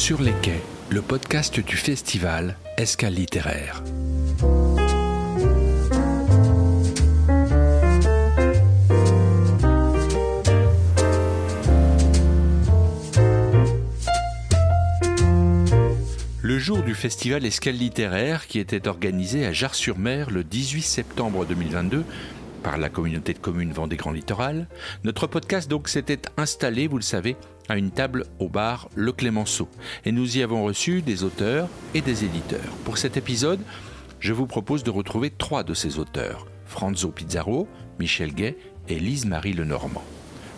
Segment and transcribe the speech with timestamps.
[0.00, 3.84] Quai, le podcast du festival Escale littéraire.
[16.42, 22.04] Le jour du festival Escale littéraire qui était organisé à Jars-sur-Mer le 18 septembre 2022
[22.62, 24.68] par la communauté de communes Vendée Grand Littoral,
[25.04, 27.36] notre podcast donc s'était installé, vous le savez,
[27.68, 29.68] à une table au bar Le Clémenceau.
[30.04, 32.72] Et nous y avons reçu des auteurs et des éditeurs.
[32.84, 33.60] Pour cet épisode,
[34.18, 38.56] je vous propose de retrouver trois de ces auteurs, Franzo Pizarro, Michel Gay
[38.88, 40.04] et Lise-Marie Lenormand.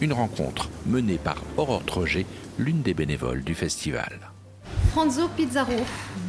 [0.00, 2.26] Une rencontre menée par Aurore Troget,
[2.58, 4.30] l'une des bénévoles du festival.
[4.90, 5.76] Franzo Pizarro,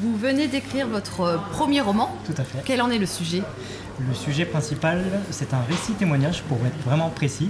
[0.01, 2.15] vous venez d'écrire votre premier roman.
[2.25, 2.59] Tout à fait.
[2.65, 3.41] Quel en est le sujet?
[3.99, 7.49] Le sujet principal, c'est un récit témoignage, pour être vraiment précis,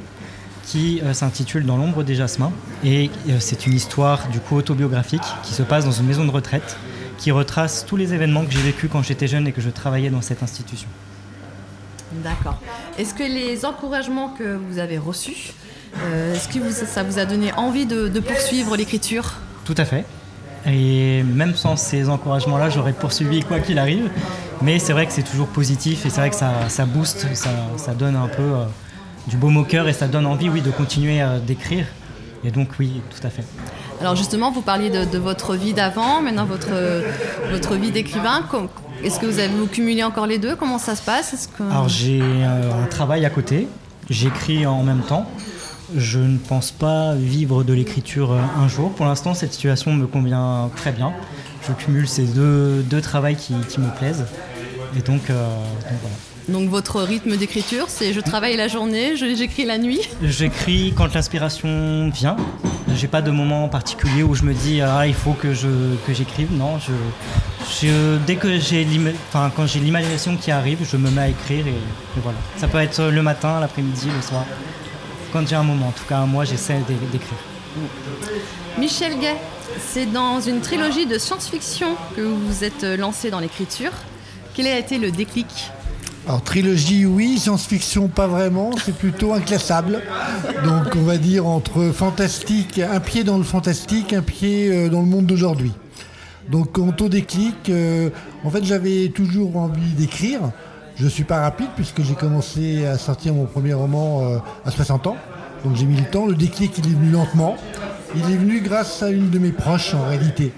[0.65, 2.51] qui euh, s'intitule Dans l'ombre des jasmins.
[2.83, 6.31] Et euh, c'est une histoire du coup autobiographique qui se passe dans une maison de
[6.31, 6.77] retraite,
[7.17, 10.09] qui retrace tous les événements que j'ai vécus quand j'étais jeune et que je travaillais
[10.09, 10.87] dans cette institution.
[12.23, 12.59] D'accord.
[12.97, 15.51] Est-ce que les encouragements que vous avez reçus,
[15.97, 19.33] euh, est-ce que vous- ça vous a donné envie de, de poursuivre l'écriture?
[19.65, 20.05] Tout à fait.
[20.65, 24.09] Et même sans ces encouragements-là, j'aurais poursuivi quoi qu'il arrive.
[24.61, 27.49] Mais c'est vrai que c'est toujours positif et c'est vrai que ça, ça booste, ça,
[27.77, 28.65] ça donne un peu euh,
[29.27, 31.85] du baume au cœur et ça donne envie, oui, de continuer à d'écrire.
[32.43, 33.43] Et donc, oui, tout à fait.
[33.99, 36.69] Alors justement, vous parliez de, de votre vie d'avant, maintenant votre,
[37.51, 38.43] votre vie d'écrivain.
[39.03, 40.55] Est-ce que vous avez vous cumulez encore les deux?
[40.55, 41.49] Comment ça se passe?
[41.57, 41.63] Que...
[41.63, 43.67] Alors, j'ai euh, un travail à côté,
[44.09, 45.29] j'écris en même temps.
[45.95, 48.91] Je ne pense pas vivre de l'écriture euh, un jour.
[48.91, 51.13] Pour l'instant, cette situation me convient très bien.
[51.67, 54.25] Je cumule ces deux, deux travails qui, qui me plaisent.
[54.97, 56.15] Et donc, euh, donc voilà.
[56.49, 62.09] Donc votre rythme d'écriture, c'est je travaille la journée, j'écris la nuit J'écris quand l'inspiration
[62.13, 62.37] vient.
[62.95, 65.67] J'ai pas de moment particulier où je me dis ah il faut que je
[66.07, 66.53] que j'écrive.
[66.53, 66.93] Non, je,
[67.85, 68.87] je- dès que j'ai
[69.27, 72.37] enfin quand j'ai l'imagination qui arrive, je me mets à écrire et, et voilà.
[72.55, 74.45] Ça peut être le matin, l'après-midi, le soir.
[75.33, 75.87] Quand j'ai un moment.
[75.89, 77.37] En tout cas, moi j'essaie d'é- d'écrire.
[78.77, 79.35] Michel Gay,
[79.79, 83.91] c'est dans une trilogie de science-fiction que vous vous êtes lancé dans l'écriture.
[84.53, 85.71] Quel a été le déclic
[86.27, 90.01] Alors trilogie oui, science-fiction pas vraiment, c'est plutôt inclassable.
[90.63, 95.01] Donc on va dire entre fantastique, un pied dans le fantastique, un pied euh, dans
[95.01, 95.73] le monde d'aujourd'hui.
[96.49, 98.09] Donc quant au déclic, euh,
[98.43, 100.39] en fait j'avais toujours envie d'écrire.
[100.95, 105.05] Je suis pas rapide puisque j'ai commencé à sortir mon premier roman euh, à 60
[105.07, 105.17] ans.
[105.63, 106.25] Donc j'ai mis le temps.
[106.25, 107.57] Le déclic il est venu lentement.
[108.15, 110.53] Il est venu grâce à une de mes proches en réalité.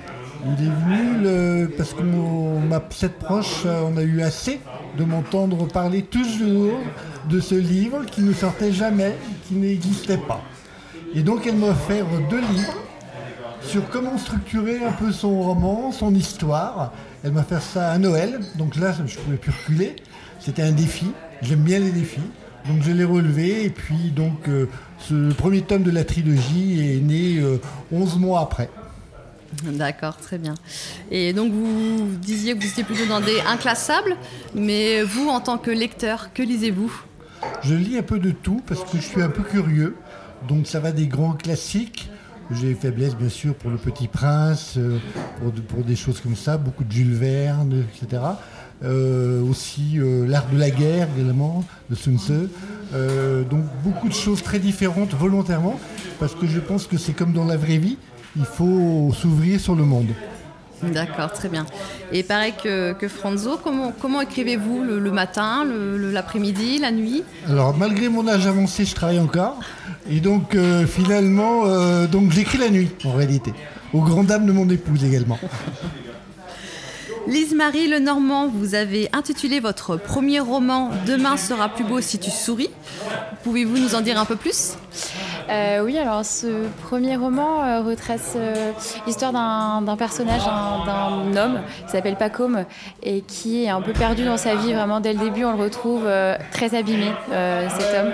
[0.46, 4.60] Il est venu parce que ma cette proche, euh, on a eu assez
[4.98, 6.80] de m'entendre parler toujours
[7.30, 9.16] de ce livre qui ne sortait jamais,
[9.48, 10.42] qui n'existait pas.
[11.14, 12.78] Et donc elle m'a offert deux livres
[13.62, 16.94] sur comment structurer un peu son roman, son histoire.
[17.24, 19.96] Elle m'a fait ça à Noël, donc là je ne pouvais plus reculer.
[20.40, 21.12] C'était un défi,
[21.42, 22.22] j'aime bien les défis.
[22.70, 24.68] Donc je l'ai relevé et puis donc euh,
[25.00, 27.58] ce premier tome de la trilogie est né euh,
[27.92, 28.70] 11 mois après.
[29.64, 30.54] D'accord, très bien.
[31.10, 34.16] Et donc vous disiez que vous étiez plutôt dans des inclassables,
[34.54, 36.94] mais vous en tant que lecteur, que lisez-vous?
[37.64, 39.96] Je lis un peu de tout parce que je suis un peu curieux.
[40.48, 42.10] Donc ça va des grands classiques.
[42.52, 44.98] J'ai faiblesse bien sûr pour Le Petit Prince, euh,
[45.40, 48.24] pour, de- pour des choses comme ça, beaucoup de Jules Verne, etc.
[48.84, 52.48] Euh, aussi euh, L'Art de la guerre également, de Sun Tzu.
[53.52, 55.80] Donc beaucoup de choses très différentes volontairement
[56.20, 57.98] parce que je pense que c'est comme dans la vraie vie,
[58.36, 60.08] il faut s'ouvrir sur le monde.
[60.84, 61.66] D'accord, très bien.
[62.12, 67.24] Et pareil que, que Franzo, comment, comment écrivez-vous le, le matin, l'après-midi, la nuit?
[67.48, 69.60] Alors malgré mon âge avancé, je travaille encore.
[70.10, 73.54] Et donc euh, finalement, euh, donc j'écris la nuit en réalité.
[73.94, 75.40] Au grand dam de mon épouse également.
[77.28, 82.70] Lise-Marie Lenormand, vous avez intitulé votre premier roman Demain sera plus beau si tu souris.
[83.44, 84.74] Pouvez-vous nous en dire un peu plus?
[85.50, 88.72] Euh, oui, alors ce premier roman euh, retrace euh,
[89.08, 90.86] l'histoire d'un personnage, un-
[91.34, 92.66] d'un homme qui s'appelle Pacôme
[93.02, 94.74] et qui est un peu perdu dans sa vie.
[94.74, 98.14] Vraiment, dès le début, on le retrouve euh, très abîmé, euh, cet homme.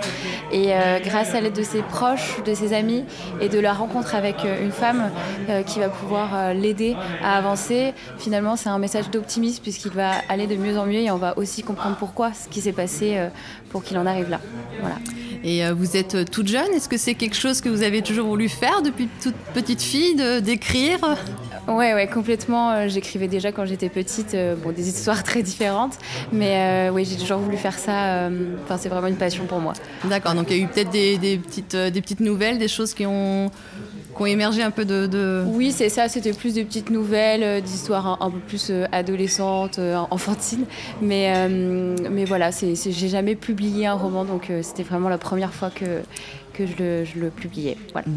[0.53, 3.03] Et euh, grâce à l'aide de ses proches, de ses amis
[3.41, 5.09] et de la rencontre avec une femme
[5.65, 10.55] qui va pouvoir l'aider à avancer, finalement, c'est un message d'optimisme puisqu'il va aller de
[10.55, 13.17] mieux en mieux et on va aussi comprendre pourquoi ce qui s'est passé
[13.71, 14.39] pour qu'il en arrive là.
[14.79, 14.95] Voilà.
[15.47, 16.71] Et euh, vous êtes euh, toute jeune.
[16.75, 20.15] Est-ce que c'est quelque chose que vous avez toujours voulu faire depuis toute petite fille,
[20.15, 20.97] de- d'écrire?
[21.67, 22.71] Ouais, ouais, complètement.
[22.71, 25.97] Euh, J'écrivais déjà quand j'étais petite, bon, des histoires très différentes,
[26.33, 28.27] mais euh, oui, j'ai toujours voulu faire ça.
[28.63, 29.73] Enfin, c'est vraiment une passion pour moi.
[30.05, 32.93] D'accord, donc il y a eu peut-être des, des petites, des petites nouvelles, des choses
[32.95, 33.51] qui ont
[34.17, 35.43] ont émergé un peu de.
[35.45, 36.07] Oui, c'est ça.
[36.07, 39.77] C'était plus des petites nouvelles, d'histoires un, peu plus adolescentes,
[40.09, 40.63] enfantines.
[41.01, 46.01] Mais, mais voilà, j'ai jamais publié un roman, donc c'était vraiment la première fois que,
[46.53, 47.77] que je le, je le publiais.
[47.93, 48.07] Voilà.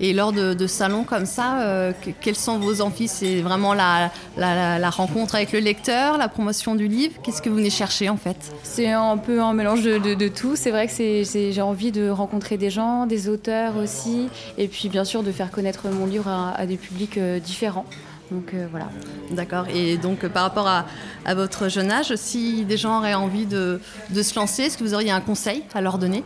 [0.00, 3.08] Et lors de, salons comme ça, euh, quels sont vos envies?
[3.08, 7.14] C'est vraiment la, la, rencontre avec le lecteur, la promotion du livre?
[7.22, 8.36] Qu'est-ce que vous venez chercher en fait?
[8.62, 10.56] C'est un peu un mélange de, de, tout.
[10.56, 11.22] C'est vrai que
[11.52, 14.28] j'ai envie de rencontrer des gens, des auteurs aussi,
[14.58, 17.86] et puis bien sûr de faire connaître mon livre à, des publics euh, différents.
[18.34, 18.88] Donc euh, voilà.
[19.30, 19.66] D'accord.
[19.72, 20.86] Et donc par rapport à,
[21.24, 24.82] à, votre jeune âge, si des gens auraient envie de, de se lancer, est-ce que
[24.82, 26.24] vous auriez un conseil à leur donner?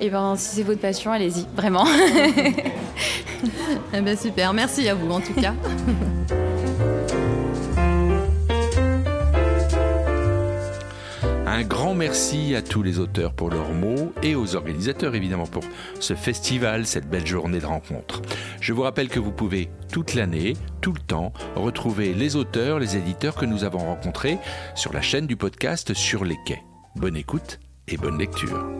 [0.00, 1.86] Eh bien, si c'est votre passion, allez-y, vraiment.
[3.94, 4.52] eh bien, super.
[4.52, 5.54] Merci à vous en tout cas.
[11.58, 15.64] Un grand merci à tous les auteurs pour leurs mots et aux organisateurs évidemment pour
[15.98, 18.22] ce festival, cette belle journée de rencontre.
[18.68, 22.98] Je vous rappelle que vous pouvez toute l'année, tout le temps, retrouver les auteurs, les
[22.98, 24.36] éditeurs que nous avons rencontrés
[24.74, 26.62] sur la chaîne du podcast Sur les quais.
[26.94, 28.70] Bonne écoute et bonne lecture.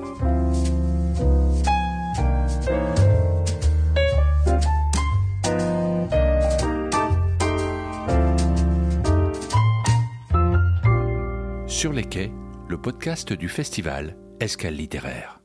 [11.67, 12.31] Sur les quais,
[12.69, 15.38] le podcast du festival Escale littéraire.